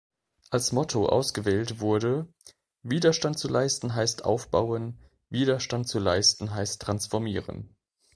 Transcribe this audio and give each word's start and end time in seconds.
Als 0.49 0.71
Motto 0.71 1.05
ausgewählt 1.07 1.79
wurde: 1.79 2.27
„Widerstand 2.81 3.37
zu 3.37 3.47
leisten 3.47 3.93
heißt 3.93 4.25
aufbauen, 4.25 4.97
Widerstand 5.29 5.87
zu 5.87 5.99
leisten 5.99 6.55
heißt 6.55 6.81
transformieren“. 6.81 7.75